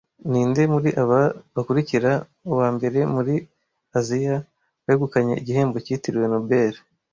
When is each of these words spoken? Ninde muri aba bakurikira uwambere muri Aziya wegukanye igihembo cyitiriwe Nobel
Ninde 0.29 0.61
muri 0.73 0.89
aba 1.03 1.21
bakurikira 1.55 2.11
uwambere 2.51 2.99
muri 3.13 3.35
Aziya 3.97 4.35
wegukanye 4.85 5.33
igihembo 5.41 5.77
cyitiriwe 5.85 6.27
Nobel 6.33 6.73